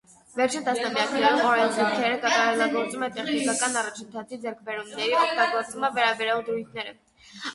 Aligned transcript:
Վերջին 0.37 0.63
տասնամյակներում 0.67 1.41
օրենսգիրքը 1.49 2.07
կատարելագործում 2.23 3.05
է 3.07 3.11
տեխնիկական 3.17 3.77
առաջընթացի 3.83 4.41
ձեռքբերումների 4.47 5.15
օգտագործմանը 5.25 5.95
վերաբերող 5.99 6.43
դրույթները։ 6.49 6.97